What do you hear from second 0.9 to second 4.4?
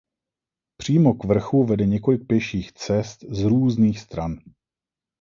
k vrchu vede několik pěších cest z různých stran.